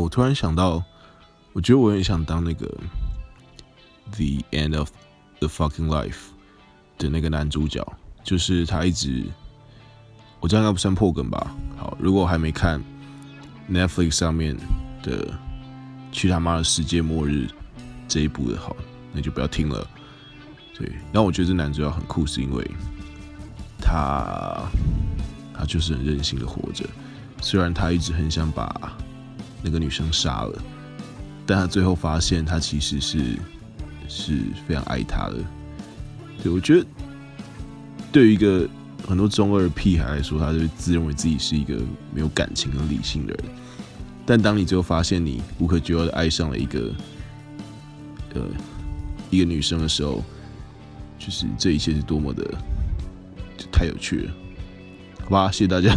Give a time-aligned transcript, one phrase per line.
[0.00, 0.82] 我突然想到，
[1.52, 2.66] 我觉得我很想当那个
[4.10, 4.90] 《The End of
[5.38, 6.08] the Fucking Life》
[6.96, 7.86] 的那个男主角，
[8.24, 9.24] 就是他一直，
[10.40, 11.54] 我这样应该不算破梗吧？
[11.76, 12.82] 好，如果还没看
[13.70, 14.56] Netflix 上面
[15.02, 15.26] 的
[16.10, 17.46] 《去他妈的世界末日》
[18.08, 18.74] 这一部的，好，
[19.12, 19.86] 那就不要听了。
[20.74, 22.70] 对，然后我觉得这男主角很酷，是因为
[23.78, 24.62] 他，
[25.54, 26.86] 他就是很任性的活着。
[27.42, 28.96] 虽然他一直很想把
[29.62, 30.62] 那个女生杀了，
[31.46, 33.36] 但他最后发现他其实是
[34.08, 35.36] 是非常爱她的。
[36.42, 36.86] 对，我觉得
[38.10, 38.68] 对于一个
[39.06, 41.76] 很多中二屁孩来说，他就自认为自己是一个
[42.14, 43.44] 没有感情和理性的人。
[44.24, 46.92] 但当你最后发现你无可救药的爱上了一个
[48.34, 48.42] 呃
[49.28, 50.22] 一个女生的时候，
[51.18, 52.44] 就是这一切是多么的
[53.56, 54.32] 就太有趣了。
[55.24, 55.92] 好吧，谢谢大家。